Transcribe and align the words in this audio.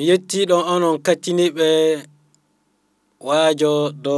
mi 0.00 0.06
yettiɗon 0.10 0.62
onon 0.74 0.96
kattiniɓe 1.06 1.68
waajo 3.26 3.72
do 4.04 4.16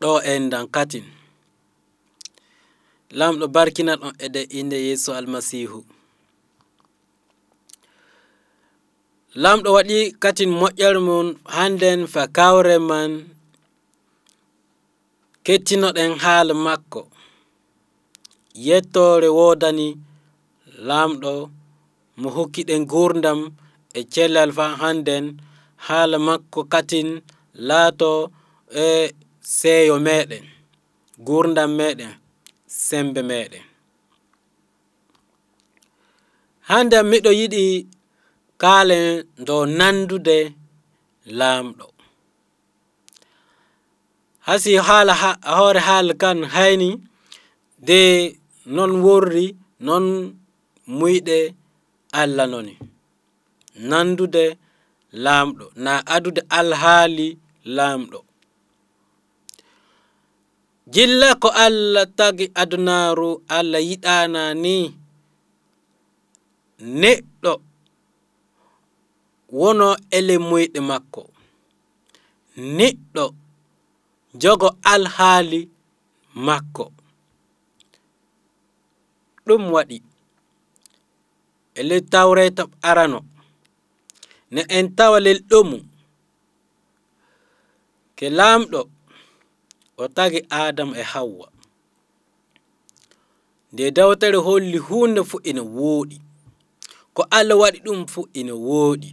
ɗo 0.00 0.10
endan 0.32 0.66
katin. 0.74 1.06
Lamɗo 3.18 3.44
barkina 3.54 3.92
ɗon 4.00 4.14
ede 4.24 4.40
inde 4.58 4.76
yeeso 4.86 5.10
almasihu 5.18 5.78
lamɗo 9.42 9.68
waɗi 9.76 9.98
katin 10.22 10.50
moƴƴere 10.60 11.00
mum 11.08 11.26
hannden 11.56 12.00
fa 12.12 12.22
kawre 12.36 12.76
man 12.88 13.10
kettinoɗen 15.46 16.12
haala 16.22 16.54
makko. 16.66 17.00
Yettore 18.66 19.28
wodani 19.38 19.88
lamɗo 20.88 21.32
mo 22.20 22.28
hokkiɗen 22.36 22.82
gurdam 22.92 23.40
e 23.98 24.00
cellal 24.14 24.50
fa 24.56 24.66
hannden 24.82 25.24
haala 25.86 26.18
makko 26.28 26.60
katin 26.72 27.08
laato 27.68 28.12
e 28.84 28.86
seeyo 29.58 29.96
meɗen 30.06 30.44
gurdam 31.26 31.70
meɗen 31.78 32.12
sembe 32.86 33.20
meɗen 33.30 33.64
hande 36.68 36.98
miɗo 37.10 37.30
yiɗi 37.40 37.64
kaalen 38.62 39.06
dow 39.46 39.62
nandude 39.78 40.36
laamɗo. 41.38 41.86
Hasi 44.46 44.72
haala 44.88 45.14
ha, 45.22 45.30
hoore 45.56 45.80
haala 45.88 46.12
kan 46.22 46.38
hayni 46.54 46.90
de 47.88 48.00
non 48.76 48.92
worri 49.04 49.46
non 49.86 50.04
muyɗe 50.98 51.38
allah 52.20 52.46
noni. 52.52 52.74
nandude 53.74 54.44
laamɗo 55.24 55.64
na 55.84 55.92
adude 56.14 56.42
alhaali 56.58 57.28
laamɗo. 57.76 58.18
Jilla 60.94 61.34
ko 61.42 61.48
allah 61.64 62.06
tagi 62.18 62.46
adunaru 62.62 63.30
allah 63.56 63.80
yiɗana 63.88 64.42
ni 64.62 64.76
neɗɗo. 67.00 67.52
Wono 69.58 69.88
ele 70.16 70.34
moyɗe 70.48 70.80
makko. 70.90 71.22
Neɗɗo 72.76 73.24
jogo 74.40 74.68
alhaali 74.92 75.60
makko. 76.46 76.84
Ɗum 79.46 79.62
waɗi. 79.74 79.98
Ele 81.78 81.96
tawreta 82.12 82.62
arano. 82.88 83.20
ne 84.52 84.60
en 84.76 84.86
tawa 84.96 85.18
lelɗo 85.26 85.58
mum. 85.68 85.82
Ke 88.16 88.26
laamɗo 88.38 88.80
o 89.96 90.04
tagi 90.16 90.40
adama 90.50 90.94
e 90.98 91.02
hawwa 91.12 91.46
nde 93.72 93.84
dawtere 93.96 94.36
holli 94.46 94.78
hunde 94.86 95.20
fuu 95.30 95.40
ina 95.50 95.62
wooɗi 95.76 96.16
ko 97.14 97.22
allah 97.38 97.56
waɗi 97.62 97.78
ɗum 97.84 98.00
fuu 98.12 98.24
ina 98.40 98.52
wooɗi 98.66 99.10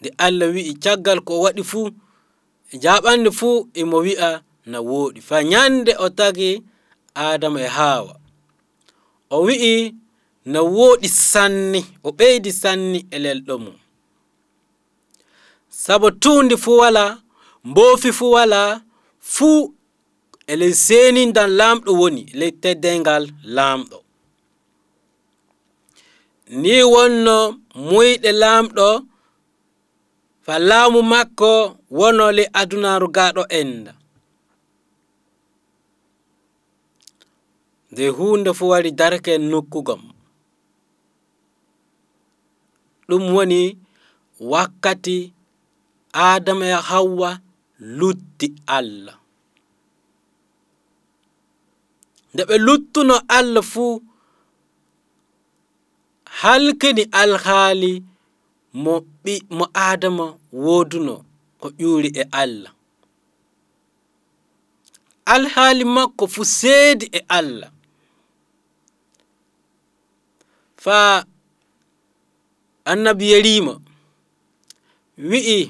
nde 0.00 0.08
allah 0.24 0.48
wi'i 0.54 0.72
caggal 0.84 1.18
ko 1.26 1.32
waɗi 1.44 1.62
fuu 1.70 1.86
jaɓande 2.82 3.30
fuu 3.38 3.54
emo 3.80 3.96
wi'a 4.06 4.28
na 4.70 4.78
wooɗi 4.88 5.20
fa 5.28 5.36
ñande 5.52 5.92
o 5.98 6.06
tagi 6.18 6.50
adama 7.14 7.60
e 7.62 7.66
hawa. 7.76 8.14
O 9.30 9.42
wi'i 9.46 9.74
no 10.52 10.60
wooɗi 10.76 11.08
sanni 11.30 11.80
o 12.06 12.08
ɓeydi 12.18 12.50
sanni 12.62 12.98
e 13.10 13.16
lelɗo 13.24 13.54
mum. 13.64 13.76
Sabu 15.82 16.08
tundi 16.22 16.56
fuu 16.64 16.78
wala 16.82 17.04
mboofi 17.68 18.10
fuu 18.18 18.30
wala 18.36 18.60
fuu 19.34 19.74
eley 20.52 20.74
seenindan 20.86 21.50
laamɗo 21.58 21.90
woni 22.00 22.22
ley 22.38 22.52
teddengal 22.62 23.24
laamɗo. 23.56 23.98
Ni 26.62 26.74
wonno 26.94 27.36
muyɗe 27.88 28.30
laamɗo 28.42 28.86
fa 30.44 30.54
laamu 30.68 31.00
makko 31.12 31.50
wono 31.98 32.26
le 32.36 32.44
adunaru 32.60 33.08
gaɗo 33.16 33.42
enda. 33.60 33.92
Nde 37.90 38.04
hunde 38.16 38.50
fuu 38.58 38.68
wari 38.72 38.90
darken 39.00 39.42
nokkugam 39.52 40.02
ɗum 43.08 43.24
woni 43.34 43.60
wakkati 44.50 45.16
adama 46.28 46.64
e 46.66 46.72
hawwa 46.88 47.30
lutti 47.98 48.46
allah. 48.76 49.16
Nde 52.32 52.42
ɓe 52.48 52.56
luttuno 52.66 53.14
allah 53.36 53.62
fuu 53.72 53.94
halkini 56.40 57.02
alhaali 57.20 57.92
mo 58.82 58.94
ɓi 59.24 59.34
mo 59.56 59.64
adama 59.88 60.26
wooduno 60.62 61.14
ko 61.60 61.66
ƴuuri 61.78 62.10
e 62.20 62.24
allah. 62.42 62.72
Alhaali 65.34 65.84
makko 65.94 66.24
fuu 66.34 66.44
seedi 66.58 67.06
e 67.12 67.20
allah. 67.38 67.70
Faa 70.82 71.24
annabi 72.90 73.26
yelima 73.32 73.74
wi'i 75.28 75.60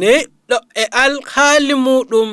neɗɗo 0.00 0.56
e 0.74 0.84
alhaali 1.04 1.74
muɗum 1.86 2.30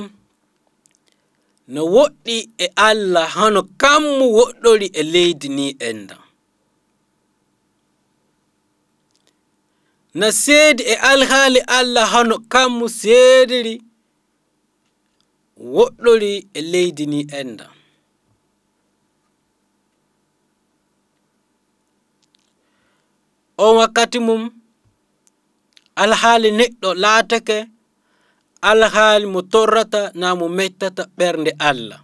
no 1.73 1.81
woɗɗi 1.95 2.35
e 2.57 2.66
allah 2.88 3.28
hono 3.38 3.61
kammu 3.81 4.25
woɗɗori 4.38 4.88
e 4.94 5.01
leydi 5.13 5.47
ni 5.57 5.66
enda. 5.89 6.17
Na 10.19 10.28
seedi 10.44 10.84
e 10.84 10.95
alhaali 11.11 11.59
allah 11.78 12.05
hono 12.13 12.35
kammu 12.53 12.85
seediri 13.00 13.75
woɗɗori 15.75 16.34
e 16.53 16.61
leydi 16.72 17.05
ni 17.11 17.19
enda. 17.40 17.66
On 23.58 23.75
wakkati 23.80 24.19
mum 24.19 24.44
alhaali 25.96 26.50
neɗɗo 26.59 26.90
laatake 27.03 27.58
alhaali 28.69 29.25
mo 29.34 29.41
torrata 29.52 30.02
na 30.19 30.28
mo 30.40 30.46
mettata 30.58 31.03
ɓernde 31.18 31.52
allah. 31.69 32.00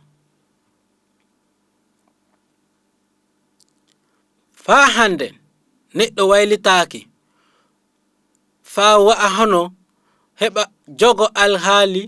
Faa 4.63 4.85
hande 4.95 5.27
neɗɗo 5.97 6.21
waylitaaki 6.31 7.01
faa 8.73 8.95
wa'a 9.07 9.27
hono 9.37 9.61
heɓa 10.41 10.63
jogo 10.99 11.25
alhaali 11.43 12.03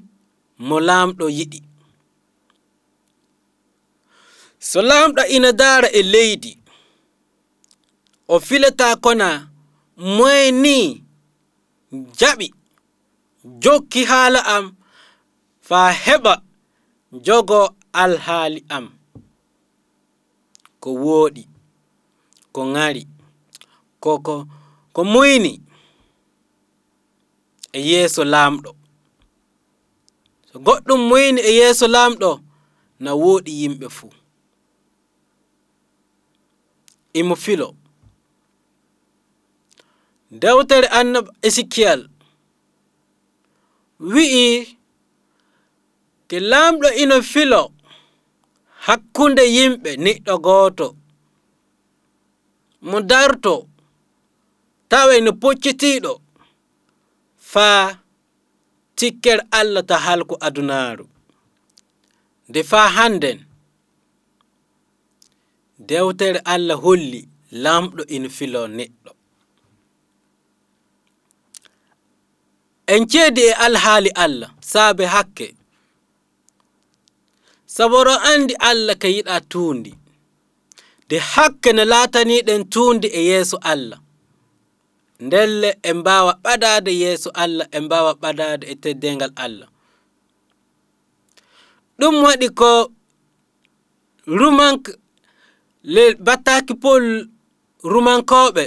mo 0.68 0.76
laamɗo 0.88 1.26
yiɗi. 1.38 1.60
So 4.70 4.80
laamɗo 4.90 5.22
ina 5.36 5.52
daara 5.60 5.88
e 5.90 6.02
leydi 6.14 6.61
o 8.34 8.40
filata 8.40 8.96
kona 9.04 9.30
moye 9.98 10.52
ni 10.64 10.78
jaɓi 12.20 12.48
jokki 13.64 14.02
haala 14.10 14.40
am 14.56 14.66
fa 15.68 15.80
heɓa 16.04 16.34
jogo 17.26 17.60
alhaali 18.02 18.60
am. 18.76 18.86
Ko 20.82 20.90
wooɗi 21.04 21.44
ko 22.54 22.62
ŋari 22.74 23.04
koko 24.04 24.36
ko 24.96 25.02
muyni 25.12 25.52
e 27.74 27.80
yeeso 27.90 28.22
laamɗo 28.34 28.72
so 30.52 30.56
goɗɗum 30.66 31.02
muyni 31.10 31.40
e 31.42 31.52
yeeso 31.60 31.86
laamɗo 31.96 32.30
na 33.04 33.12
wooɗi 33.22 33.52
yimɓe 33.62 33.88
fuu 33.98 34.12
imo 37.20 37.36
filo 37.44 37.68
dewtere 40.32 40.88
annab 41.00 41.28
esikiyal 41.48 42.02
wi'i 44.14 44.48
te 46.28 46.36
laamɗo 46.52 46.88
ino 47.02 47.18
filo 47.32 47.62
hakkunde 48.86 49.44
yimɓe 49.56 49.90
niɗɗo 50.04 50.34
gooto. 50.46 50.88
Mo 52.90 52.98
darto 53.10 53.54
tawa 54.90 55.14
no 55.26 55.32
poccitiiɗo 55.42 56.12
faa 57.52 57.84
tikkere 58.98 59.44
allah 59.60 59.84
ta 59.90 59.96
halko 60.06 60.36
adunaaru. 60.48 61.06
Nde 62.50 62.60
faa 62.72 62.88
hannden 62.98 63.40
dewtere 65.90 66.40
allah 66.54 66.78
holli 66.84 67.22
lamɗo 67.64 68.02
ina 68.16 68.30
filo 68.38 68.62
neɗɗo 68.78 69.12
en 72.88 73.08
ceedi 73.12 73.42
e 73.42 73.54
alhaali 73.54 74.10
allah 74.16 74.50
saabe 74.62 75.06
hakke. 75.06 75.56
Saboro 77.66 78.12
andi 78.32 78.54
allah 78.70 78.96
ka 79.02 79.08
yiɗa 79.08 79.36
tuundi. 79.52 79.92
De 81.10 81.18
hakke 81.32 81.72
ne 81.74 81.84
laataniɗen 81.92 82.62
tuundi 82.74 83.08
e 83.08 83.22
yeeso 83.30 83.58
allah. 83.72 84.00
Ndelle 85.26 85.70
en 85.90 85.98
mbawa 86.02 86.32
ɓadade 86.44 86.92
yeeso 87.02 87.30
allah 87.44 87.68
en 87.76 87.84
mbawa 87.86 88.12
ɓadade 88.22 88.64
e, 88.68 88.72
e 88.72 88.76
teddengal 88.84 89.32
allah. 89.46 89.70
Ɗum 92.00 92.16
waɗi 92.26 92.48
ko 92.60 92.72
rumank 94.40 94.84
le 95.94 96.04
battaki 96.26 96.74
pol 96.84 97.06
rumankoɓe 97.92 98.64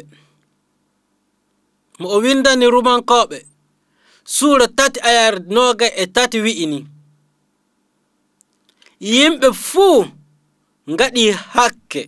mo 2.01 2.07
o 2.09 2.17
windani 2.25 2.67
rumankoɓe 2.75 3.39
suura 4.25 4.69
tati 4.69 5.01
ayar 5.01 5.35
noga 5.55 5.87
e 5.97 6.05
tati 6.07 6.39
wi'ini. 6.45 6.81
Yimɓe 9.13 9.49
fuu 9.67 9.99
ngaɗi 10.93 11.25
hakke 11.53 12.03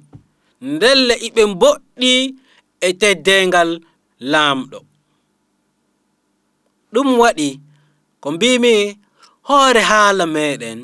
ndelle 0.72 1.14
iɓe 1.26 1.42
mboɗɗi 1.52 2.12
e 2.80 2.88
teddengal 3.00 3.70
laamɗo. 4.30 4.78
Ɗum 6.92 7.08
waɗi 7.22 7.48
ko 8.22 8.28
mbimi 8.34 8.72
hoore 9.48 9.80
haala 9.90 10.24
meɗen 10.34 10.80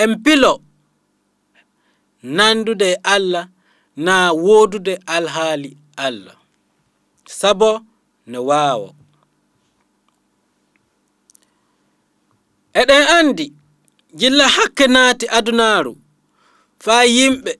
en 0.00 0.12
pilo 0.24 0.52
nandude 2.36 2.88
e 2.92 3.00
allah 3.14 3.44
na 4.04 4.14
wodude 4.44 4.94
alhaali 5.16 5.70
allah. 6.06 6.36
Sabo 7.38 7.70
ne 8.26 8.38
waawa 8.48 8.88
eɗen 12.80 13.04
andi 13.18 13.46
jilla 14.18 14.46
hakke 14.54 14.86
naati 14.94 15.26
adunaaru 15.38 15.92
faa 16.84 17.04
yimɓe 17.16 17.52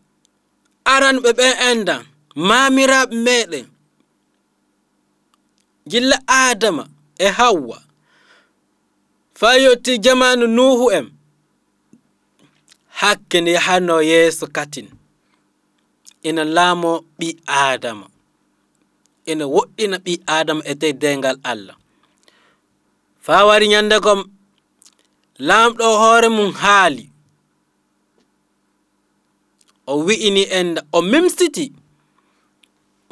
aranɓe 0.93 1.31
ɓen 1.39 1.55
endan 1.71 2.03
maamiraɓe 2.49 3.15
meɗen 3.27 3.67
jilla 5.91 6.17
adama 6.27 6.85
e 7.19 7.27
hawwa 7.39 7.79
faa 9.41 9.55
yetti 9.65 9.93
jamanu 10.05 10.47
nuhu 10.57 10.87
en 10.99 11.07
hakke 13.01 13.41
nde 13.41 13.51
yahanno 13.57 13.97
yeeso 14.11 14.47
katin. 14.57 14.89
Ina 16.29 16.45
laamo 16.45 16.93
ɓi 17.19 17.29
adama 17.47 18.07
ene 19.31 19.45
woɗɗina 19.55 19.97
ɓi 20.05 20.13
adama 20.37 20.63
e 20.65 20.73
dey 20.81 20.93
dengal 21.03 21.37
allah. 21.51 21.77
Faa 23.25 23.43
wari 23.49 23.67
ñande 23.73 23.97
kom 24.07 24.21
laamɗo 25.49 25.85
hoore 26.01 26.29
mum 26.37 26.51
haali. 26.63 27.05
O 29.87 30.05
wi'ini 30.07 30.43
en 30.59 30.69
o 30.93 30.99
memsiti 31.11 31.67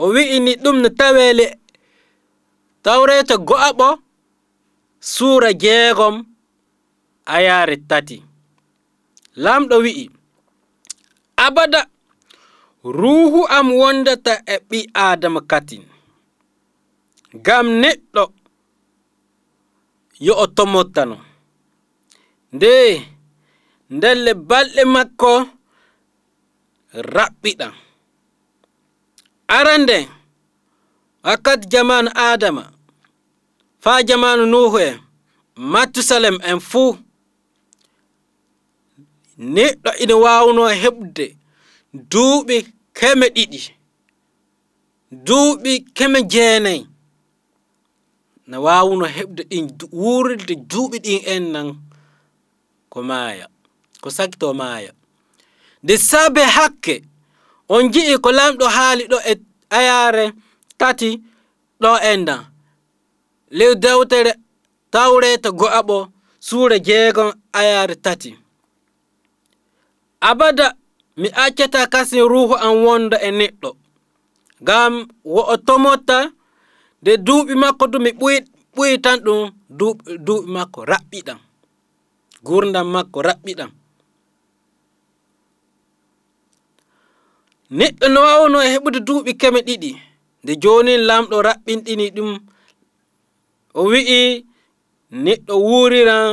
o 0.02 0.04
wi'ini 0.14 0.52
ɗum 0.62 0.76
no 0.82 0.88
tawele 1.00 1.46
tawreta 2.84 3.34
go'aɓo 3.48 3.88
suura 5.12 5.50
jeegom 5.62 6.16
ayaare 7.34 7.76
tati. 7.90 8.16
Lamɗo 9.44 9.76
wi'i 9.84 10.04
abada 11.46 11.80
ruuhu 12.98 13.40
am 13.56 13.68
wondata 13.80 14.32
e 14.46 14.56
ɓi 14.68 14.78
adama 15.08 15.40
katin. 15.50 15.82
ngam 17.36 17.66
neɗɗo 17.82 18.22
yo 20.26 20.32
o 20.42 20.46
tomottano 20.56 21.16
nde 22.54 22.70
ndelle 23.96 24.30
balɗe 24.48 24.82
makko 24.94 25.30
raɓɓiɗa. 27.14 27.68
Arande 29.56 29.96
wakkati 31.24 31.66
jamanu 31.72 32.10
adama 32.28 32.62
faa 33.82 34.00
jamanu 34.08 34.42
nuhu 34.52 34.78
e 34.78 34.88
en 34.88 34.98
matusalem 35.72 36.36
en 36.50 36.58
fuu 36.70 36.90
neɗɗo 39.54 39.90
ina 40.02 40.14
wawno 40.24 40.62
heɓde 40.82 41.24
duuɓi 42.10 42.56
keme 42.98 43.26
ɗiɗi 43.36 43.60
duuɓi 45.26 45.72
keme 45.96 46.18
jeenayi. 46.32 46.80
na 48.50 48.56
waawuno 48.64 49.06
heɓde 49.16 49.42
ɗin 49.50 49.66
wuurde 50.00 50.54
duuɓi 50.70 50.96
ɗin 51.04 51.20
en 51.32 51.44
nan 51.54 51.68
ko 52.92 52.98
maaya 53.08 53.46
ko 54.02 54.08
sakito 54.16 54.48
maaya. 54.60 54.90
Nde 55.82 55.94
sabe 56.10 56.42
hakke 56.56 56.94
on 57.74 57.84
ji'i 57.92 58.14
ko 58.24 58.30
lamɗo 58.38 58.66
haali 58.76 59.04
ɗo 59.12 59.18
e 59.30 59.34
ayaare 59.78 60.24
tati 60.80 61.10
ɗo 61.82 61.90
ennan 62.10 62.42
lew 63.58 63.72
dewtere 63.82 64.32
tawreta 64.92 65.48
go'aɓo 65.60 65.96
suura 66.46 66.76
jeegon 66.86 67.30
ayaare 67.58 67.94
tati. 68.04 68.30
Abada 70.28 70.66
mi 71.20 71.28
accata 71.44 71.80
kasin 71.92 72.24
ruhu 72.32 72.54
an 72.66 72.74
wonda 72.84 73.16
e 73.20 73.30
neɗɗo 73.38 73.70
ngam 74.62 74.92
wo 75.32 75.40
o 75.52 75.56
tomota 75.66 76.18
nde 77.02 77.12
duuɓi 77.26 77.52
makko 77.62 77.84
du 77.92 77.98
mi 78.04 78.10
ɓuyi 78.20 78.36
ɓoyi 78.74 78.94
tan 79.04 79.18
ɗum 79.24 79.40
duuɓi 80.26 80.46
makko 80.54 80.80
raɓɓiɗam. 80.90 81.38
Gurdam 82.46 82.86
makko 82.94 83.18
raɓɓiɗam. 83.28 83.70
Neɗɗo 87.78 88.06
no 88.14 88.20
wawno 88.28 88.58
e 88.66 88.68
heɓude 88.74 88.98
duuɓi 89.08 89.30
keme 89.40 89.60
ɗiɗi. 89.68 89.90
Nde 90.42 90.52
joni 90.62 90.92
lamɗo 91.08 91.36
raɓɓinɗini 91.48 92.06
ɗum 92.16 92.30
o 93.78 93.82
wi'i 93.90 94.20
neɗɗo 95.24 95.54
wuriran 95.66 96.28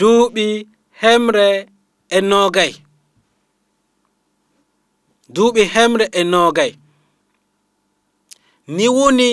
duuɓi 0.00 0.46
hemre 1.00 1.46
e 2.16 2.18
nogay 2.30 2.72
duuɓi 5.34 5.62
hemre 5.74 6.04
e 6.12 6.22
nogay 6.32 6.72
ni 8.76 8.86
woni 8.96 9.28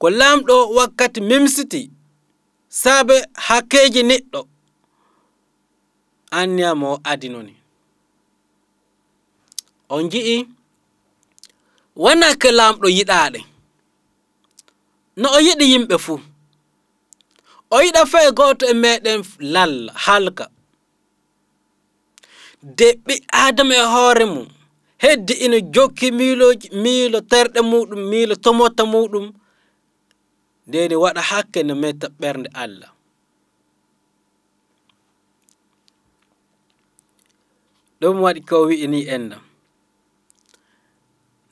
ko 0.00 0.06
lamɗo 0.18 0.56
wakkati 0.76 1.20
memsiti 1.28 1.80
saabe 2.80 3.16
hakkeji 3.46 4.02
neɗɗo. 4.10 4.40
Anniyamo 6.38 6.90
adinoni 7.10 7.54
on 9.94 10.04
ji'i 10.12 10.36
wonaa 12.02 12.34
ke 12.40 12.48
laamɗo 12.58 12.86
yiɗaaɗe? 12.96 13.40
No 15.20 15.26
o 15.36 15.38
yiɗi 15.46 15.64
yimɓe 15.72 15.96
fuu 16.04 16.18
o 17.70 17.76
yiɗa 17.84 18.02
fay 18.12 18.28
goto 18.38 18.64
e 18.66 18.74
meɗen 18.82 19.20
lalla 19.54 19.92
halka. 20.04 20.44
De 22.76 22.86
ɓi 23.06 23.14
adama 23.44 23.74
e 23.74 23.84
hoore 23.92 24.24
mum 24.34 24.48
heddi 25.02 25.32
ina 25.44 25.58
jokki 25.74 26.06
miiloji 26.18 26.66
miilo 26.82 27.18
terɗe 27.30 27.60
muɗum 27.70 28.00
miilo 28.10 28.34
tomota 28.44 28.82
muɗum 28.92 29.26
ndeni 30.68 30.94
waɗa 31.02 31.22
hakke 31.30 31.60
no 31.68 31.74
metta 31.82 32.06
ɓernde 32.20 32.48
allah. 32.62 32.90
Ɗum 38.00 38.16
waɗi 38.24 38.40
ko 38.48 38.56
wi'ini 38.68 39.00
e 39.02 39.14
en 39.14 39.24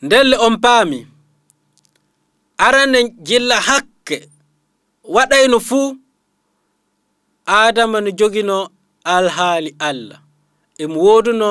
ndelle 0.04 0.36
on 0.46 0.54
paami 0.64 0.98
arande 2.66 3.00
jilla 3.26 3.56
hakke 3.68 4.16
waɗayno 5.14 5.58
fuu 5.68 5.88
adama 7.58 7.98
no 8.04 8.10
jogino 8.18 8.56
alhaali 9.14 9.70
allah 9.88 10.20
emo 10.82 10.98
woduno 11.06 11.48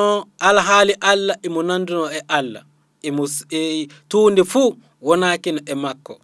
alhaali 0.47 0.93
allah 1.11 1.35
emo 1.45 1.59
nanduno 1.67 2.05
e 2.11 2.19
allah 2.37 2.63
emo 3.07 3.23
e 3.59 3.87
tunde 4.09 4.43
fuu 4.51 4.69
wonakino 5.07 5.59
e 5.65 5.73
makko. 5.83 6.15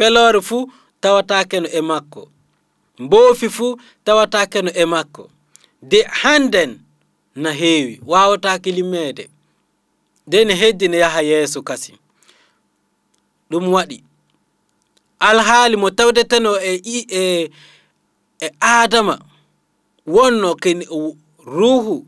feloore 0.00 0.40
fuu 0.40 0.72
tawatakeno 1.00 1.68
e 1.72 1.80
makko. 1.80 2.28
Mboofi 2.98 3.48
fuu 3.50 3.80
tawatakeno 4.04 4.70
e 4.74 4.84
makko. 4.84 5.30
De 5.82 6.02
hannden 6.02 6.80
na 7.36 7.52
heewi 7.52 8.00
waawataake 8.06 8.72
limmeede 8.72 9.30
de 10.26 10.44
ne 10.44 10.54
heddi 10.54 10.88
ne 10.88 10.96
yaha 10.96 11.20
yeeso 11.22 11.62
kasi 11.62 11.92
ɗum 13.50 13.64
waɗi. 13.74 13.98
Alhaali 15.28 15.76
mo 15.76 15.90
tawdeteno 15.90 16.52
e 16.60 16.72
e 16.84 17.50
e 18.40 18.50
aadama 18.62 19.14
wonno 20.06 20.54
keni 20.62 20.84
ruhu 21.46 22.06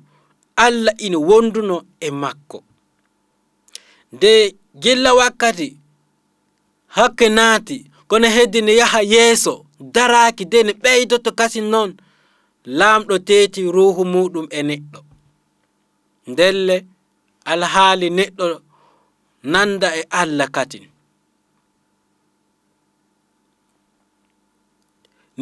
allah 0.57 0.95
ina 0.99 1.19
wonduno 1.19 1.77
e 2.01 2.11
makko. 2.11 2.59
Nde 4.13 4.55
gilla 4.83 5.15
wakkati 5.15 5.82
hakke 6.97 7.29
naati 7.29 7.79
kono 8.09 8.29
heddi 8.37 8.61
ne 8.63 8.73
yaha 8.81 9.01
yeeso 9.13 9.55
daraaki 9.95 10.45
de 10.53 10.59
ne 10.67 10.73
ɓeydoto 10.83 11.31
kasi 11.39 11.61
noon 11.73 11.91
laamɗo 12.79 13.15
teeti 13.29 13.61
ruuhu 13.75 14.03
muɗum 14.13 14.47
e 14.51 14.61
neɗɗo. 14.69 15.01
Ndelle 16.31 16.77
alhaali 17.51 18.09
neɗɗo 18.19 18.47
nanda 19.53 19.89
e 19.97 20.03
allah 20.21 20.49
katin. 20.57 20.85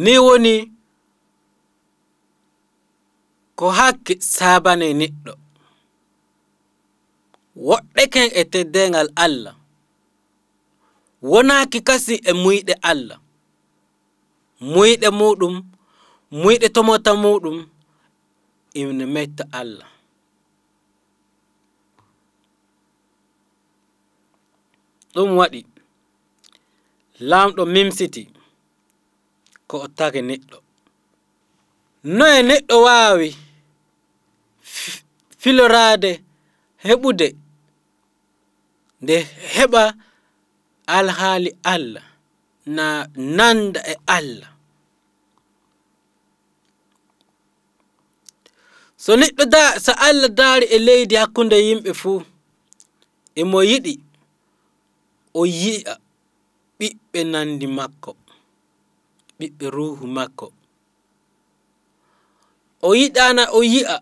Ni 0.03 0.13
woni 0.25 0.55
ko 3.59 3.67
hakke 3.79 4.15
saabane 4.35 4.87
neɗɗo. 5.01 5.33
Woɗɗe 7.67 8.03
ken 8.13 8.29
e 8.41 8.43
teddengal 8.53 9.09
allah. 9.25 9.55
wonaaki 11.23 11.81
kasi 11.89 12.15
e 12.15 12.33
muyɗe 12.43 12.75
allah. 12.91 13.19
Muyɗe 14.73 15.09
muɗum 15.19 15.55
muyɗe 16.41 16.67
tomota 16.75 17.11
muɗum 17.23 17.59
ine 18.81 19.05
metta 19.15 19.45
allah. 19.61 19.89
Ɗum 25.15 25.31
waɗi 25.39 25.61
laamɗo 27.29 27.63
mimsiti 27.75 28.23
ko 29.69 29.77
o 29.85 29.89
tagi 29.97 30.21
neɗɗo 30.29 30.57
noye 32.17 32.41
neɗɗo 32.49 32.75
waawi 32.87 33.29
filoraade 35.43 36.11
heɓude 36.87 37.29
nde 39.03 39.17
heɓa 39.57 39.83
alhaali 40.99 41.51
allah 41.75 42.05
na 42.77 42.87
nanda 43.17 43.81
e 43.93 43.95
allah. 44.17 44.51
So 49.03 49.11
neɗɗo 49.21 49.45
da 49.55 49.63
so 49.85 49.93
allah 50.07 50.29
daari 50.39 50.67
e 50.67 50.79
leydi 50.87 51.15
hakkunde 51.21 51.57
yimɓe 51.67 51.91
fuu 52.01 52.19
emo 53.41 53.59
yiɗi 53.71 53.95
o 55.35 55.43
yi'a 55.61 55.93
ɓiɓɓe 56.79 57.19
nandi 57.33 57.67
makko 57.79 58.11
ɓiɓɓe 59.39 59.67
ruhu 59.77 60.05
makko. 60.17 60.47
O 62.83 62.91
yiɗana 63.01 63.43
o 63.57 63.61
yi'a 63.73 63.97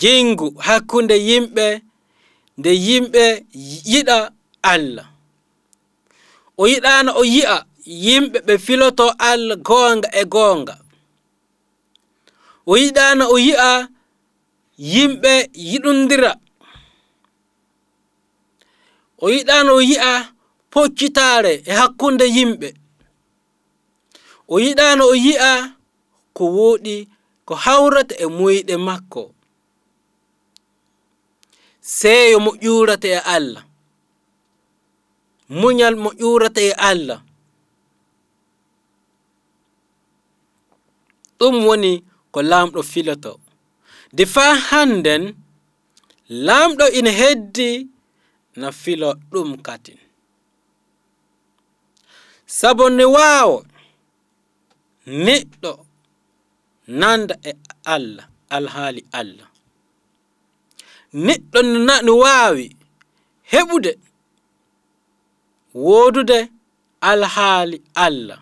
jengu 0.00 0.46
hakkunde 0.66 1.16
yimɓe 1.28 1.66
nde 2.58 2.70
yimɓe 2.86 3.24
yiɗa 3.92 4.18
allah. 4.72 5.06
o 6.56 6.64
yiɗano 6.70 7.10
o 7.20 7.22
yi'a 7.34 7.56
yimɓe 8.04 8.38
ɓe 8.46 8.54
filoto 8.66 9.04
allah 9.28 9.56
goonga 9.66 10.08
e 10.12 10.22
goonga. 10.34 10.74
O 12.66 12.76
yiɗano 12.82 13.24
o 13.28 13.36
yi'a 13.46 13.88
yimɓe 14.92 15.32
yiɗundira. 15.68 16.32
O 19.18 19.26
yiɗano 19.34 19.70
o 19.74 19.80
yi'a 19.90 20.12
poccitaare 20.72 21.52
e 21.66 21.72
hakkunde 21.78 22.26
yimɓe. 22.36 22.68
O 24.48 24.56
yiɗano 24.64 25.04
o 25.04 25.14
yi'a 25.26 25.50
ko 26.36 26.44
woɗi 26.56 26.96
ko 27.46 27.54
hawrata 27.64 28.14
e 28.18 28.26
moyɗe 28.38 28.74
makko. 28.86 29.22
Seeyo 31.80 32.36
mo 32.44 32.50
ƴuurata 32.62 33.08
e 33.08 33.18
allah. 33.36 33.65
muñal 35.48 35.94
mo 35.96 36.10
ƴurata 36.20 36.60
e 36.60 36.72
allah. 36.90 37.20
Ɗum 41.38 41.56
woni 41.66 41.92
ko 42.32 42.38
lamɗo 42.50 42.80
filoto. 42.82 43.32
De 44.16 44.24
fa 44.34 44.44
hannden 44.68 45.24
lamɗo 46.46 46.84
ina 46.98 47.10
heddi 47.20 47.68
na 48.60 48.68
filo 48.72 49.08
ɗum 49.32 49.50
katin. 49.66 49.98
Sabu 52.46 52.84
ne 52.96 53.04
waawo 53.04 53.56
neɗɗo 55.24 55.70
nanda 57.00 57.34
e 57.42 57.52
allah 57.94 58.26
alhaali 58.56 59.02
allah. 59.20 59.48
Neɗɗo 61.26 61.58
no 62.06 62.12
waawi 62.22 62.64
heɓude 63.52 63.90
woodude 65.84 66.38
alhaali 67.10 67.78
allah. 68.06 68.38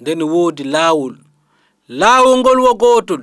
Nden 0.00 0.20
woodi 0.32 0.64
laawol 0.74 1.14
laawol 2.00 2.36
ngol 2.40 2.58
wo 2.66 2.72
gootol. 2.82 3.22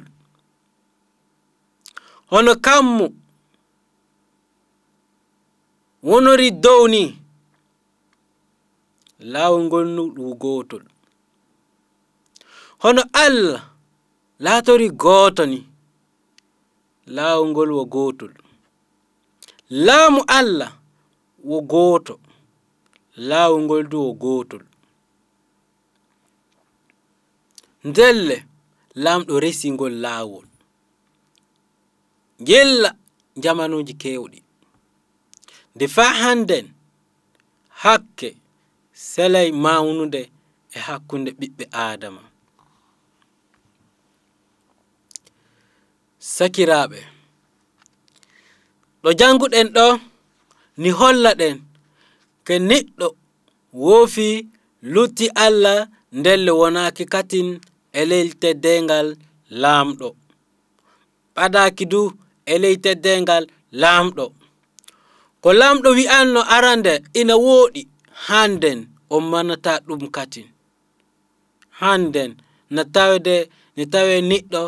Hono 2.31 2.53
kammo 2.65 3.07
wonori 6.09 6.49
dow 6.63 6.81
ni 6.93 7.03
laawol 9.31 9.63
ngol 9.67 9.85
nu 9.95 10.03
ɗum 10.15 10.31
gootol. 10.43 10.83
Hono 12.83 13.03
allah 13.25 13.61
laatori 14.43 14.87
gooto 15.03 15.43
ni 15.51 15.59
laawol 17.15 17.47
ngol 17.51 17.69
wo 17.77 17.83
gootol. 17.93 18.33
Laamu 19.85 20.21
allah 20.39 20.71
wo 21.49 21.57
gooto 21.71 22.15
laawol 23.27 23.61
ngol 23.65 23.83
du 23.91 23.97
wo 24.05 24.13
gootol. 24.13 24.63
Ndelle 27.83 28.37
laamɗo 29.03 29.33
resi 29.43 29.67
ngol 29.71 29.93
laawol. 30.03 30.47
Yella 32.49 32.89
jamanuji 33.43 33.93
keewɗi. 34.01 34.39
Nde 35.75 35.85
faa 35.95 36.13
hannden 36.21 36.65
hakke 37.81 38.29
selay 38.93 39.49
mawnude 39.63 40.21
e 40.75 40.79
hakkunde 40.87 41.31
ɓiɓɓe 41.39 41.63
aadama. 41.81 42.21
Sakiraaɓe 46.35 46.99
ɗo 49.03 49.09
janguɗen 49.19 49.67
ɗo 49.75 49.85
ni 50.81 50.89
holla 50.99 51.31
ɗen 51.39 51.55
ke 52.45 52.53
neɗɗo 52.69 53.07
woofi 53.83 54.27
lutti 54.93 55.25
allah 55.45 55.79
ndelle 56.19 56.51
wonaki 56.59 57.03
katin 57.13 57.47
e 57.99 58.01
ley 58.09 58.27
teddengal 58.41 59.07
laamɗo. 59.61 60.07
Ɓadaki 61.35 61.83
du 61.91 62.01
e 62.45 62.55
ley 62.63 62.75
teddengal 62.85 63.43
laamɗo. 63.81 64.25
Ko 65.41 65.49
laamɗo 65.59 65.89
wi'anno 65.97 66.41
arande 66.55 66.93
ina 67.19 67.35
wooɗi 67.45 67.81
hannden 68.27 68.79
o 69.09 69.15
manata 69.31 69.73
ɗum 69.87 70.03
katin. 70.15 70.47
Hannden 71.79 72.31
no 72.73 72.81
tawde 72.95 73.35
ne 73.75 73.83
tawe 73.93 74.15
neɗɗo 74.29 74.61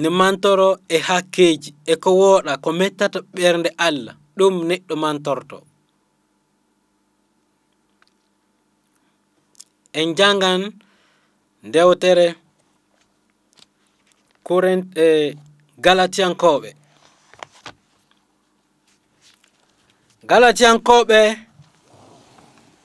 ne 0.00 0.08
mantoro 0.18 0.68
e 0.88 0.96
hakkeji 1.08 1.70
e 1.86 1.94
ko 2.02 2.10
wooɗa 2.20 2.52
ko 2.64 2.68
mettata 2.78 3.18
ɓernde 3.34 3.70
allah. 3.86 4.14
Ɗum 4.38 4.54
neɗɗo 4.68 4.94
mantorto. 5.02 5.58
En 9.98 10.08
jangan 10.18 10.60
ndewtere 11.66 12.26
kurent 14.46 14.84
e 15.06 15.36
galatiyankoɓe 15.84 16.70
galatiyankoɓe 20.30 21.20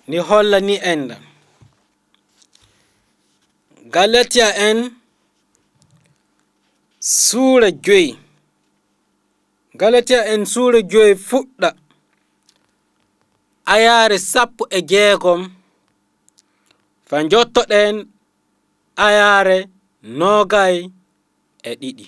ni 0.10 0.18
holla 0.28 0.60
ni 0.68 0.75
enda. 0.92 1.18
Galatia 3.94 4.48
en 4.68 4.78
suura 7.00 7.70
joyi 7.86 8.10
galatia 9.79 10.20
en 10.34 10.46
suura 10.46 10.79
joyi 10.91 11.13
fuɗɗa. 11.27 11.70
Ayaare 13.74 14.17
sappo 14.32 14.63
e 14.70 14.79
jeegom. 14.89 15.41
Fa 17.08 17.17
jottoɗen 17.32 17.96
ayaare 19.05 19.58
nogay 20.20 20.75
e 21.63 21.72
ɗiɗi. 21.82 22.05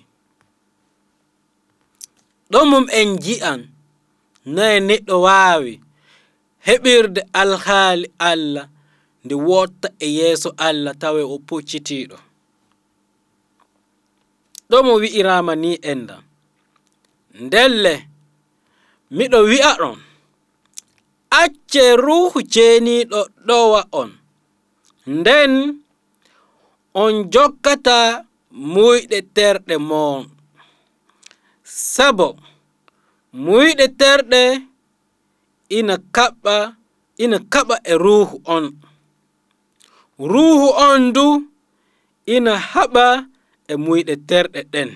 Ɗomum 2.51 2.85
en 2.99 3.09
ji'an 3.23 3.61
noye 4.55 4.77
neɗɗo 4.87 5.15
waawi 5.25 5.73
heɓirde 6.67 7.21
alhaali 7.41 8.07
allah 8.29 8.65
nde 9.23 9.35
wotta 9.47 9.87
e 9.99 10.07
yeeso 10.17 10.49
allah 10.67 10.93
tawa 11.01 11.21
o 11.25 11.35
puccitiiɗo. 11.47 12.17
Ɗo 14.69 14.77
mo 14.85 14.93
wi'irama 15.01 15.53
ni 15.63 15.71
en 15.91 16.01
ndelle 17.45 17.93
miɗo 19.15 19.39
wi'a 19.49 19.71
ɗon 19.79 19.97
acce 21.41 21.83
ruhu 22.05 22.39
ceeniɗo 22.53 23.19
ɗowa 23.47 23.81
on. 24.01 24.09
Nden 25.17 25.53
on 27.01 27.13
jokkata 27.33 27.97
muyɗe 28.73 29.17
terɗe 29.35 29.75
mon 29.89 30.21
sabo 31.93 32.27
muyɗe 33.43 33.85
terɗe 33.99 34.41
ina 35.77 35.95
kaɓɓa 36.15 36.55
ina 37.23 37.37
kaɓa 37.53 37.75
e 37.91 37.93
ruhu 38.03 38.35
on. 38.55 38.65
Ruhu 40.31 40.67
on 40.85 40.99
ndu 41.09 41.25
ina 42.35 42.53
haɓa 42.71 43.05
e 43.67 43.73
muyɗe 43.85 44.13
terɗe 44.29 44.59
ɗen 44.73 44.89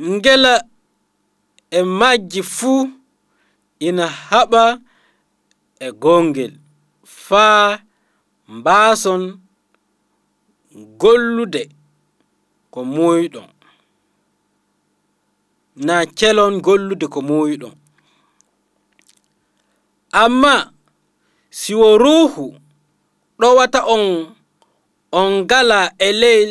ngela 0.00 0.54
e 1.70 1.80
majji 1.98 2.42
fuu 2.42 2.82
ina 3.86 4.06
haɓa 4.06 4.64
e 5.80 5.88
gongel. 6.02 6.52
Faa 7.26 7.78
mbaason 8.48 9.22
gollude 11.00 11.62
ko 12.72 12.80
muuyɗon 12.94 13.48
na 15.86 15.94
celon 16.18 16.54
gollude 16.66 17.06
ko 17.14 17.20
muuyɗon 17.28 17.74
amma 20.22 20.54
si 21.58 21.72
wo 21.80 21.88
ruhu 22.02 22.44
ɗowata 23.40 23.80
on 23.94 24.04
on 25.18 25.30
ngala 25.44 25.78
e 25.98 26.08
ley 26.20 26.42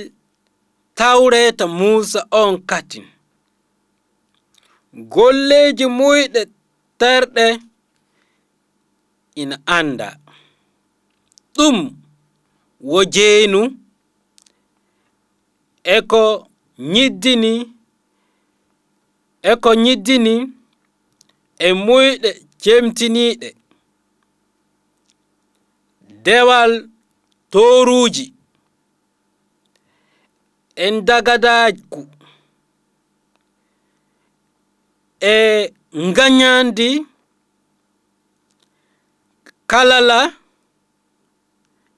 tawreta 0.98 1.66
musa 1.80 2.22
on 2.42 2.54
katin 2.70 3.06
golleeji 4.98 5.86
muyɗe 5.98 6.42
terɗe 7.00 7.46
ina 9.42 9.56
annda 9.78 10.08
ɗum 11.56 11.78
wo 12.90 13.00
jeenu 13.14 13.62
e 15.84 15.98
ko 16.12 16.22
nyiddini 16.92 17.54
e 19.42 19.52
ko 19.64 19.70
nyiddini 19.84 20.34
e 21.60 21.68
muyɗe 21.86 22.30
cemtiniiɗe. 22.62 23.50
Dewal 26.26 26.72
toruuji 27.52 28.26
en 30.76 30.96
dagadaku 31.08 32.00
e 35.22 35.74
nganyandi 35.96 37.06
kalala 39.68 40.34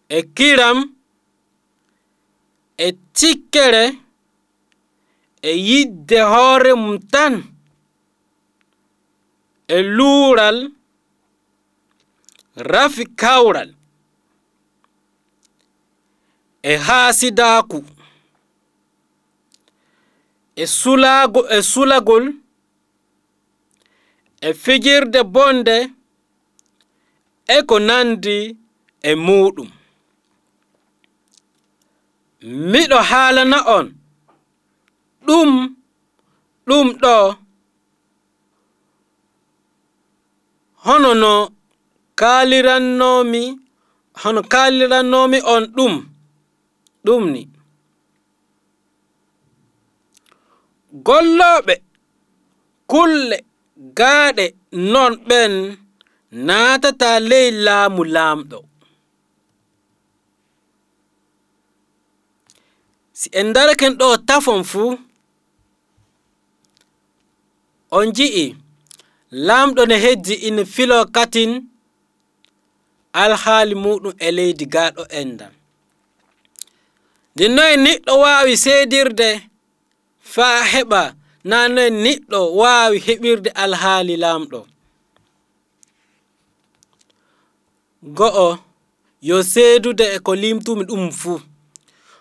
ekiram 0.10 0.79
etsikele 2.77 3.97
eyidehore 5.51 6.73
mutan 6.73 7.43
elural 9.67 10.71
rafikaural 12.55 13.69
ehasidaku 16.63 17.79
esulagol 21.58 22.25
e 24.41 24.54
fijirde 24.54 25.23
bonde 25.23 25.78
e 27.47 27.58
ko 27.69 27.75
nandi 27.88 28.38
e 29.02 29.12
muɗum. 29.25 29.69
Miɗo 32.71 32.97
haalana 33.10 33.58
on 33.78 33.88
ɗum 35.28 35.52
ɗum 36.67 36.88
ɗo 37.02 37.15
hono 40.86 41.12
no 41.23 41.32
kaalirannomi 42.19 43.43
hono 44.21 44.41
kaalirannomi 44.54 45.39
on 45.54 45.63
ɗum 45.75 45.93
ɗum 47.06 47.23
ni. 47.34 47.41
Gollooɓe 51.06 51.75
kulle 52.91 53.38
Gaaɗe 53.80 54.46
non 54.92 55.13
ɓen 55.28 55.54
naatata 56.48 57.10
ley 57.30 57.48
laamu 57.65 58.02
laamɗo. 58.15 58.58
Si 63.20 63.28
en 63.39 63.48
daraken 63.56 63.94
ɗo 64.00 64.08
tafon 64.28 64.62
fuu, 64.72 64.89
on 67.98 68.08
ji'i 68.15 68.46
laamɗo 69.48 69.82
ne 69.89 69.96
heddi 70.04 70.34
ina 70.48 70.63
filo 70.74 70.98
katin 71.15 71.52
alhaali 73.22 73.76
muɗum 73.84 74.13
e 74.20 74.28
leydi 74.38 74.65
gaaɗo 74.74 75.04
en 75.20 75.30
ɗam. 75.39 75.54
Nden 77.36 77.52
noye 77.56 77.76
neɗɗo 77.86 78.12
waawi 78.24 78.54
seedirde 78.63 79.30
faa 80.34 80.58
heɓa 80.74 81.02
nanoen 81.43 81.93
niɗɗo 82.04 82.39
waawi 82.60 82.97
heɓirde 83.06 83.49
alhaali 83.63 84.15
laamɗo. 84.23 84.60
Go'o 88.17 88.47
yo 89.28 89.38
seedude 89.52 90.06
e 90.15 90.19
ko 90.25 90.32
limtumi 90.36 90.84
ɗum 90.89 91.12
fuu. 91.19 91.39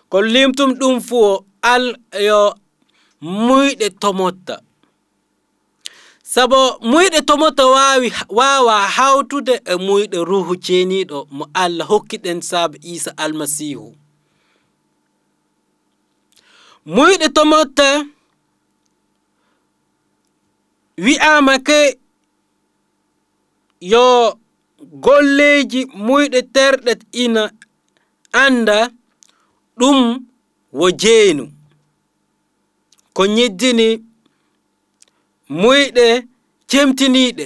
Ko 0.09 0.17
limtumi 0.33 0.73
ɗum 0.79 0.95
fuu 1.07 1.23
o 1.31 1.45
al 1.61 1.85
yo 2.27 2.39
muyɗe 3.21 3.87
tomotta. 4.01 4.55
Sabo 6.23 6.59
muyɗe 6.91 7.19
tomotta 7.27 7.63
waawi 7.73 8.07
waawa 8.37 8.75
hawtude 8.95 9.53
e 9.65 9.73
muyɗe 9.85 10.17
ruhu 10.29 10.53
ceeniiɗo 10.65 11.17
mo 11.37 11.43
allah 11.63 11.87
hokkiɗen 11.91 12.39
saabu 12.49 12.77
isa 12.93 13.11
almasihu 13.23 13.87
muyɗe 16.95 17.27
tomotta 17.35 17.87
wi'ama 21.03 21.55
ke 21.67 21.79
yo 23.91 24.05
golleji 25.03 25.81
muyɗe 26.05 26.39
terɗe 26.53 26.91
ina 27.23 27.43
anda 28.43 28.77
ɗum 29.79 29.99
wo 30.77 30.87
jeenu. 31.01 31.45
Ko 33.15 33.21
nyeddini 33.35 33.87
muyɗe 35.61 36.05
cemtiniiɗe. 36.69 37.45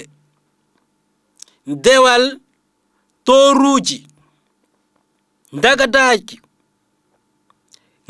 Dewal 1.84 2.24
toruuji 3.24 3.98
dagadaaji 5.62 6.36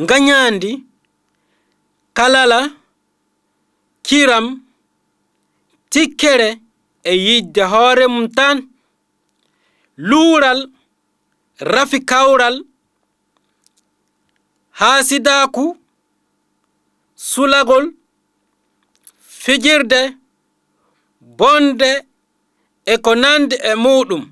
ganyandi 0.08 0.70
kalala 2.16 2.60
kiram 4.02 4.63
tikkere 5.94 6.50
e 7.10 7.12
yidde 7.26 7.62
hoore 7.72 8.06
mum 8.14 8.26
tan 8.36 8.56
luural 10.08 10.60
rafi 11.72 11.98
kawral 12.10 12.56
haasidaku 14.80 15.64
sulagol 17.30 17.84
fijirde 19.42 20.00
bonde 21.38 21.90
e 22.92 22.94
ko 23.04 23.12
nandi 23.22 23.56
e 23.70 23.72
muɗum 23.84 24.22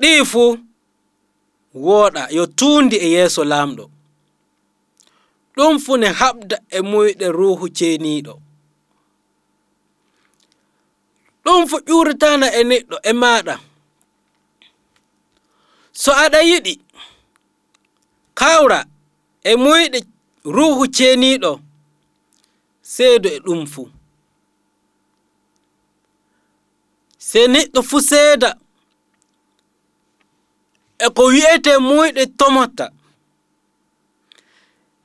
ɗi 0.00 0.10
fuu 0.30 0.50
wooɗa 1.84 2.22
yo 2.36 2.42
tuundi 2.58 2.96
e 2.96 3.08
yeeso 3.14 3.42
laamɗo 3.52 3.84
ɗum 5.56 5.74
fu 5.84 5.92
ne 6.00 6.08
haɓda 6.20 6.56
e 6.70 6.78
muyɗe 6.90 7.26
ruhu 7.38 7.66
ceeniiɗo. 7.76 8.34
Ɗum 11.44 11.60
fu 11.70 11.76
ƴuuritana 11.88 12.46
e 12.58 12.60
neɗɗo 12.70 12.96
e 13.02 13.12
maaɗa. 13.20 13.54
So 16.02 16.10
aɗa 16.24 16.38
yiɗi 16.50 16.72
kawra 18.38 18.78
e 19.44 19.52
muyɗe 19.62 19.98
ruhu 20.56 20.82
ceeniiɗo 20.96 21.50
seedo 22.92 23.28
e 23.28 23.38
ɗum 23.46 23.62
fu. 23.72 23.82
Se 27.28 27.40
neɗɗo 27.52 27.80
fu 27.88 27.96
seeda 28.10 28.50
e 30.98 31.06
ko 31.16 31.22
wi'ete 31.32 31.72
muyɗe 31.88 32.22
tomata 32.38 32.86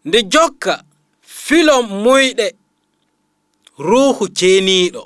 nde 0.09 0.19
jokka 0.33 0.73
filo 1.21 1.75
muyɗe 2.03 2.47
ruhu 3.87 4.25
ceeniiɗo. 4.37 5.01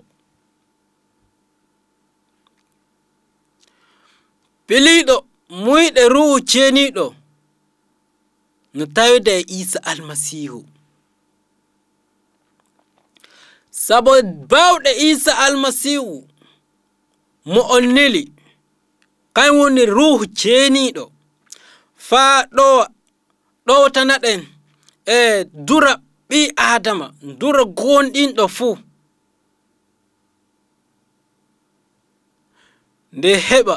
Piliiɗo 4.68 5.16
muyɗe 5.63 6.02
ruhu 6.13 6.36
ceeniiɗo. 6.52 7.06
No 8.78 8.84
tawde 8.96 9.32
e 9.39 9.46
isa 9.60 9.80
almasihu 9.92 10.60
sabo 13.86 14.12
baawɗe 14.52 14.92
isa 15.10 15.32
almasihu 15.46 16.16
mo 17.52 17.62
on 17.76 17.86
neli 17.96 18.24
kañ 19.36 19.50
woni 19.60 19.84
ruhu 19.98 20.24
ceeniiɗo. 20.39 21.04
Faa 22.08 22.36
ɗo 22.56 22.68
ɗowtana 23.68 24.16
ɗen 24.24 24.42
e 25.06 25.46
dura 25.68 26.02
ɓi 26.30 26.39
adama 26.56 27.13
dura 27.39 27.63
gonɗinɗo 27.78 28.46
fuu 28.56 28.76
nde 33.18 33.32
heɓa 33.50 33.76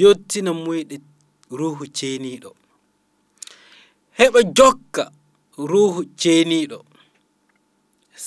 yottina 0.00 0.50
muyɗe 0.64 0.96
ruhu 1.58 1.84
ceeniɗo 1.96 2.50
heɓa 4.18 4.40
jokka 4.56 5.04
ruhu 5.70 6.00
ceeniɗo 6.20 6.78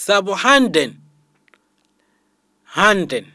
sabu 0.04 0.32
hannden 0.44 0.92
hannden 2.76 3.26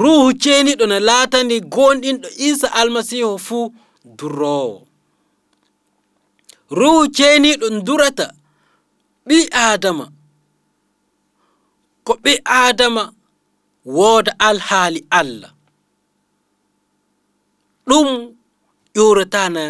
ruhu 0.00 0.32
ceeniɗo 0.42 0.84
no 0.90 0.98
laatani 1.08 1.56
gonɗinɗo 1.74 2.28
isa 2.48 2.68
almasihu 2.80 3.38
fuu 3.46 3.74
duroowo. 4.18 4.85
ruhu 6.70 7.02
ceeniiɗo 7.16 7.66
durata. 7.86 8.26
Ɓi 9.26 9.38
adama 9.66 10.04
ko 12.06 12.12
ɓi 12.22 12.32
adama 12.44 13.02
wooda 13.96 14.32
alhaali 14.48 15.00
allah. 15.18 15.52
Ɗum 17.88 18.08
ƴuratana 18.96 19.62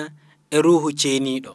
e 0.50 0.56
ruhu 0.64 0.88
ceeniiɗo. 1.00 1.52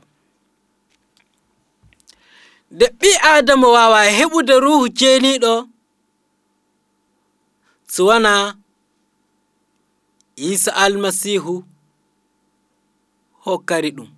Nde 2.73 2.85
ɓi 2.99 3.09
adama 3.33 3.67
wawa 3.75 3.99
heɓude 4.17 4.53
ruhu 4.65 4.85
ceeniiɗo 4.99 5.53
so 7.93 8.01
wonaa 8.07 8.45
isa 10.49 10.71
almasihu 10.83 11.53
hokkari 13.45 13.91
ɗum. 13.97 14.09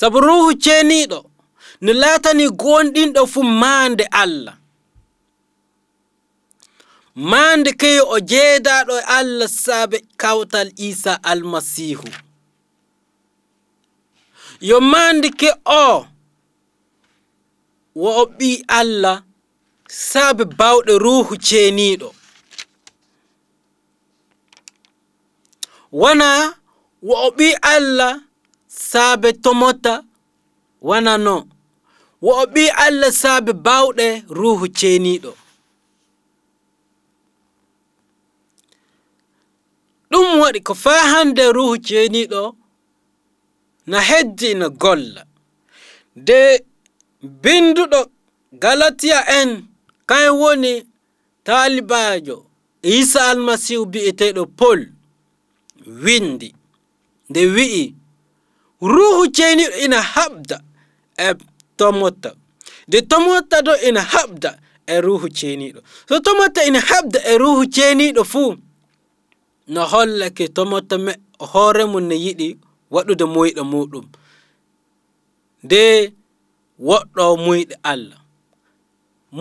Sabu 0.00 0.20
ruhu 0.20 0.50
ceeniiɗo 0.64 1.18
no 1.84 1.92
laatani 2.02 2.44
gonɗinɗo 2.60 3.22
fu 3.32 3.40
maande 3.60 4.04
allah. 4.22 4.54
Maande 7.30 7.70
keyo 7.80 8.02
o 8.14 8.16
jeedaɗo 8.30 8.94
e 8.98 9.02
allah 9.18 9.48
saabe 9.62 9.98
kawtal 10.22 10.68
isa 10.88 11.12
almasihu 11.30 12.08
yo 14.68 14.76
maande 14.92 15.28
ke 15.40 15.50
o 15.64 16.06
wo 18.00 18.08
o 18.22 18.24
ɓi 18.38 18.50
allah 18.78 19.16
saabe 20.08 20.44
bawɗe 20.58 20.92
ruhu 21.04 21.34
ceeniiɗo. 21.46 22.08
Wona 26.00 26.28
wo 27.06 27.14
o 27.26 27.30
ɓi 27.36 27.48
allah 27.74 28.14
saabe 28.90 29.32
tomota 29.32 29.94
wana 30.88 31.18
no. 31.18 31.36
Wo 32.24 32.32
o 32.42 32.46
ɓi 32.52 32.64
allah 32.84 33.12
saabe 33.20 33.52
bawɗe 33.66 34.06
ruhu 34.38 34.66
ceeniɗo 34.78 35.32
ɗum 40.10 40.26
waɗi 40.40 40.60
ko 40.66 40.72
faa 40.82 41.02
hande 41.12 41.44
ruhu 41.56 41.74
ceeniɗo 41.86 42.42
na 43.90 43.98
heddi 44.08 44.48
no 44.60 44.66
golla. 44.82 45.22
De 46.26 46.40
binduɗo 47.42 48.00
galatiya 48.62 49.18
en 49.40 49.50
kayen 50.08 50.34
woni 50.40 50.72
talibajo 51.46 52.36
isa 52.82 53.20
almasihu 53.30 53.84
bi'eteɗo 53.92 54.42
pol 54.58 54.80
windi 56.04 56.48
nde 57.30 57.40
wi'i 57.54 57.84
ruhu 58.80 59.22
ceeniɗo 59.36 59.76
ina 59.84 60.00
haɓda 60.14 60.56
e 61.16 61.34
tomotta. 61.78 62.30
Nde 62.88 62.98
tomotta 63.10 63.62
do 63.66 63.72
ina 63.88 64.00
haɓda 64.12 64.50
e 64.86 65.00
ruhu 65.00 65.26
ceeniɗo 65.38 65.80
so 66.08 66.14
tomotta 66.26 66.60
ina 66.68 66.80
haɓda 66.80 67.18
e 67.30 67.38
ruhu 67.42 67.62
ceeniɗo 67.74 68.22
fuu 68.32 68.56
no 69.72 69.80
hollake 69.92 70.44
tomotta 70.56 70.94
me 71.04 71.12
hoore 71.52 71.84
mum 71.92 72.04
ne 72.08 72.14
yiɗi 72.24 72.48
waɗude 72.94 73.24
moyɗo 73.34 73.62
muɗum. 73.72 74.06
Nde 75.64 75.80
woɗɗo 76.88 77.24
muyɗe 77.44 77.74
allah. 77.92 78.18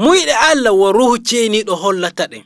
Muyɗe 0.02 0.34
allah 0.50 0.74
wo 0.80 0.88
ruhu 0.98 1.16
ceeniɗo 1.28 1.74
hollata 1.84 2.24
ɗen 2.32 2.44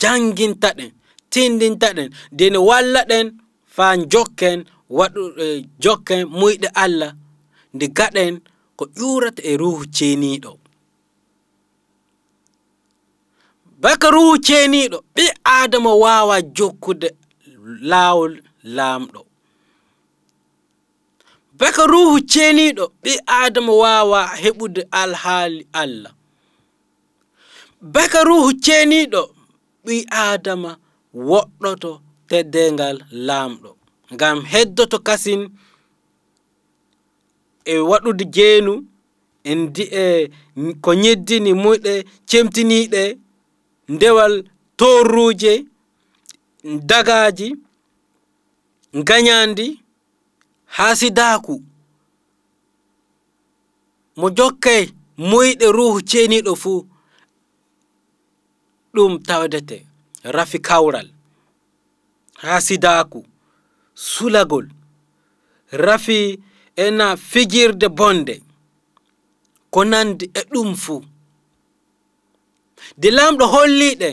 janginta 0.00 0.68
ɗen 0.78 0.90
tindinta 1.32 1.88
ɗen 1.96 2.08
ndene 2.32 2.58
walla 2.68 3.00
ɗen 3.10 3.26
fa 3.74 3.86
jokken 4.12 4.58
waɗuɗe 4.98 5.46
jokken 5.82 6.20
muyɗe 6.38 6.68
allah 6.84 7.12
nde 7.74 7.86
gaɗen 7.96 8.34
ko 8.78 8.84
ƴurata 8.98 9.40
e 9.42 9.52
ruhu 9.60 9.82
ceeniɗo 9.96 10.52
baka 13.82 14.06
ruhu 14.14 14.34
ceeniɗo 14.46 14.98
ɓi 15.14 15.24
adama 15.58 15.92
wawa 16.02 16.36
jokkude 16.56 17.08
laawol 17.90 18.32
laamɗo. 18.76 19.20
Baka 21.58 21.82
ruhu 21.92 22.16
ceeniɗo 22.32 22.84
ɓi 23.02 23.12
adama 23.40 23.72
wawa 23.82 24.20
heɓude 24.42 24.82
alhaali 25.00 25.60
allah. 25.82 26.12
Baka 27.94 28.18
ruhu 28.28 28.48
ceeniɗo 28.64 29.22
ɓi 29.84 29.96
adama 30.28 30.70
woɗɗoto 31.28 31.90
teddengal 32.28 32.96
laamɗo. 33.26 33.70
Ngam 34.14 34.38
heddoto 34.52 34.98
kasin 35.06 35.42
e 37.64 37.74
waɗude 37.90 38.24
jeenu 38.34 38.72
en 39.50 39.60
di 39.74 39.82
e 40.04 40.30
ko 40.84 40.90
ñeddini 41.02 41.52
muyɗe 41.62 41.92
cemtiniiɗe 42.28 43.02
ndewal 43.92 44.34
torruuje 44.78 45.52
dagaji 46.88 47.48
haa 50.76 50.94
sidaaku 51.00 51.54
mo 54.18 54.26
jokkay 54.36 54.82
moyɗe 55.28 55.66
ruhu 55.76 55.98
ceeniiɗo 56.10 56.52
fuu 56.62 56.80
ɗum 58.94 59.12
tawdete 59.28 59.76
rafi 60.36 60.58
kawral 60.68 61.08
hasidaku 62.42 63.20
sulagol 63.94 64.66
rafi 65.70 66.38
ena 66.76 67.16
fijirde 67.16 67.88
bonde 67.88 68.34
ko 69.70 69.84
nandi 69.84 70.24
e 70.34 70.42
ɗum 70.52 70.70
fuu 70.82 71.02
de 73.00 73.08
lamɗo 73.16 73.44
holliɗe 73.54 74.08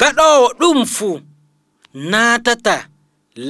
gaɗowo 0.00 0.46
ɗum 0.60 0.78
fuu 0.94 1.20
natata 2.10 2.88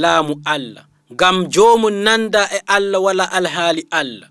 laamu 0.01 0.35
allah. 0.45 0.85
Ngam 1.13 1.37
jomum 1.55 1.95
nanda 2.05 2.43
e 2.53 2.59
allah 2.67 3.01
wala 3.07 3.25
alhaali 3.39 3.83
allah. 3.91 4.29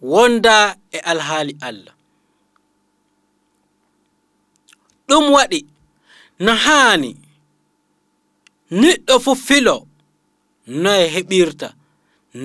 Wonda 0.00 0.76
e 0.90 0.98
alhaali 1.12 1.52
allah. 1.68 1.94
Ɗum 5.08 5.24
waɗi 5.36 5.60
no 6.44 6.52
haani 6.64 7.10
neɗɗo 8.80 9.14
fof 9.24 9.38
filo. 9.48 9.76
Noye 10.82 11.04
heɓirta. 11.14 11.68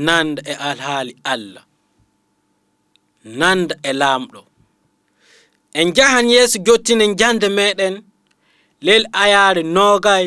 Nanda 0.06 0.42
e 0.52 0.54
alhaali 0.70 1.13
allah. 1.34 1.63
Nanda 3.40 3.76
e 3.84 3.92
laamɗo. 4.02 4.40
En 5.80 5.88
jahan 5.98 6.28
yeeso 6.34 6.58
jottinen 6.66 7.12
jande 7.20 7.48
meɗen 7.58 7.96
lel 8.86 9.04
ayaare 9.24 9.62
noogay 9.76 10.26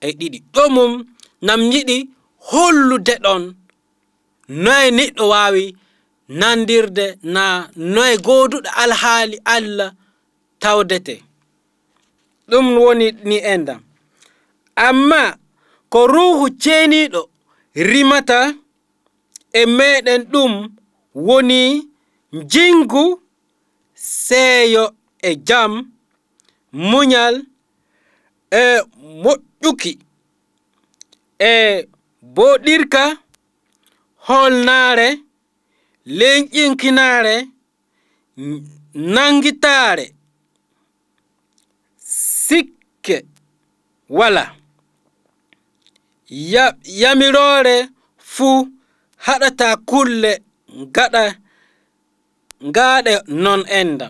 e 0.00 0.08
ɗiɗi. 0.18 0.38
Ɗomum 0.54 0.92
nam 1.46 1.60
yiɗi 1.72 1.96
hollude 2.50 3.14
ɗon. 3.24 3.42
Noye 4.64 4.88
neɗɗo 4.98 5.24
waawi 5.32 5.64
nandirde 6.40 7.06
na 7.34 7.42
noye 7.94 8.14
gooduɗo 8.26 8.68
alhaali 8.82 9.36
allah 9.54 9.90
tawdete. 10.62 11.14
Ɗum 12.50 12.66
woni 12.82 13.06
ni 13.28 13.36
endam 13.52 13.80
amma 14.86 15.20
ko 15.92 16.00
ruhu 16.12 16.44
ceeniiɗo 16.62 17.20
rimata 17.90 18.38
e 19.52 19.62
meɗen 19.76 20.22
ɗum 20.32 20.52
woni 21.26 21.60
jingu 22.52 23.04
seeyo 24.24 24.84
e 25.28 25.30
jam 25.48 25.72
muñal 26.90 27.34
e 28.50 28.62
moƴƴuki. 29.22 29.92
E 31.38 31.52
boɗirka 32.34 33.02
holnaare 34.26 35.08
leñƴinkinaare 36.18 37.36
nangitaare 39.14 40.06
sikke 42.46 43.16
wala 44.18 44.44
yamiroore 47.02 47.76
fuu 48.32 48.58
haɗata 49.24 49.68
kulle 49.88 50.32
gaɗa 50.94 51.22
ngaaɗe 52.68 53.12
non 53.44 53.62
enda. 53.80 54.06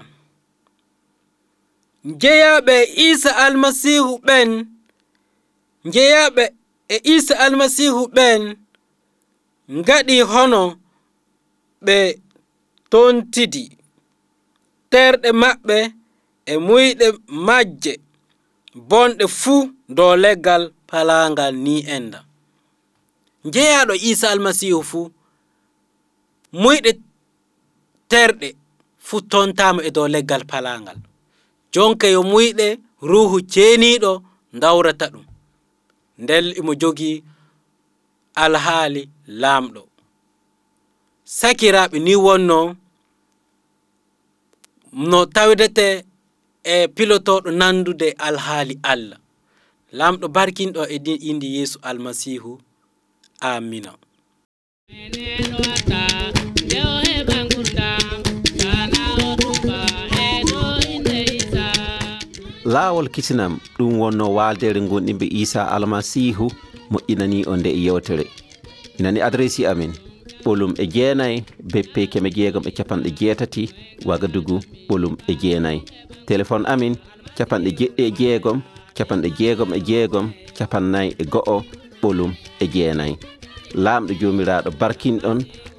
Njeyaɓe 2.10 2.74
e 2.82 3.10
isa 3.10 3.30
almasihu 3.44 4.12
ɓen 4.26 4.50
njeyaɓe 5.88 6.44
e 6.88 6.96
isa 7.14 7.34
almasihu 7.44 8.00
ɓen 8.16 8.42
ngaɗi 9.78 10.16
hono 10.32 10.62
ɓe 11.86 11.96
tontidi. 12.90 13.64
Terɗe 14.90 15.28
maɓɓe 15.42 15.76
e 16.46 16.54
muyɗe 16.66 17.06
majje 17.46 17.92
bonɗe 18.88 19.24
fuu 19.40 19.58
dow 19.96 20.12
leggal 20.22 20.62
palangal 20.92 21.54
ni 21.64 21.76
enda. 21.96 22.20
Jeyaɗo 23.54 23.94
isa 24.10 24.26
almasihu 24.32 24.80
fuu 24.90 25.06
muyɗe 26.62 26.90
terɗe 28.10 28.48
fuu 29.06 29.20
tontama 29.30 29.80
e 29.82 29.90
dow 29.96 30.06
leggal 30.14 30.42
palangal. 30.52 30.98
Jonka 31.74 32.06
yo 32.14 32.20
muyɗe 32.32 32.66
ruhu 33.10 33.36
ceeniɗo 33.52 34.12
dawrata 34.62 35.06
ɗum 35.12 35.24
ndel 36.22 36.46
imo 36.58 36.72
jogi 36.80 37.10
alhaali 38.44 39.02
laamɗo 39.40 39.82
sakiraɓe 41.38 41.96
ni 42.06 42.14
wonno 42.24 42.58
no 45.10 45.18
tawdete 45.34 45.86
e 46.72 46.88
pilotoɗo 46.96 47.48
nandude 47.60 48.08
alhaali 48.26 48.74
allah 48.92 49.18
lamɗo 49.98 50.26
barkinɗo 50.28 50.82
e 50.94 50.96
indi 51.30 51.48
yeesu 51.56 51.78
almasihu 51.82 52.52
amina 53.40 53.92
laawol 62.64 63.08
kisinam 63.14 63.58
ɗum 63.78 63.92
wonno 64.00 64.26
waaldere 64.36 64.80
gonɗimɓe 64.90 65.26
isa 65.42 65.60
almasihu 65.74 66.46
moƴƴinani 66.92 67.38
on 67.50 67.58
nde 67.60 67.70
e 67.70 67.80
yewtere. 67.86 68.24
Inani 68.98 69.20
adressi 69.20 69.66
amin 69.66 69.92
ɓolum 70.44 70.72
e 70.82 70.86
jeenayi 70.94 71.44
beppe 71.72 72.06
keme 72.12 72.30
jeegom 72.36 72.64
e 72.68 72.70
capanɗe 72.76 73.10
jeetati 73.18 73.62
wagadugu 74.08 74.56
ɓolum 74.88 75.14
e 75.28 75.32
jeenayi. 75.42 75.80
Téléphone 76.26 76.64
amin 76.72 76.94
capanɗe 77.36 77.70
jeɗɗi 77.78 78.02
e 78.06 78.10
jeegom 78.18 78.58
capanɗe 78.96 79.28
jeegom 79.38 79.70
e 79.74 79.80
jeegom 79.88 80.26
capannayyi 80.56 81.14
e 81.22 81.24
go'o 81.32 81.56
ɓolum 82.02 82.32
e 82.60 82.66
jeenayyi 82.74 83.16
laamɗo 83.84 84.12
joomiraɗo 84.20 84.70
barkinɗon 84.80 85.38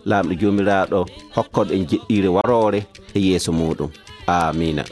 laamɗo 0.10 0.34
joomiraɗo 0.42 1.00
hokkoɗo 1.36 1.72
en 1.76 1.84
jeɗɗire 1.90 2.30
warore 2.36 2.80
e 3.16 3.20
yeeso 3.28 3.52
muɗum 3.60 3.90
amina 4.28 4.84